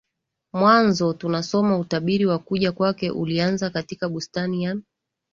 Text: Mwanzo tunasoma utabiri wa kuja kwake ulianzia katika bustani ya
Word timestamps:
Mwanzo 0.53 1.13
tunasoma 1.13 1.77
utabiri 1.77 2.25
wa 2.25 2.39
kuja 2.39 2.71
kwake 2.71 3.11
ulianzia 3.11 3.69
katika 3.69 4.09
bustani 4.09 4.63
ya 4.63 4.77